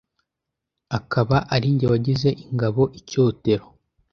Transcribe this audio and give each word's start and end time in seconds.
akaba 0.97 1.35
ari 1.55 1.67
jye 1.77 1.87
wagize 1.91 2.29
ingabo 2.45 2.83
icyotero 2.99 3.65